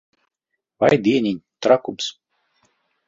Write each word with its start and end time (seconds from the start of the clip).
Vai 0.83 0.97
dieniņ! 1.07 1.37
Trakums. 1.67 2.09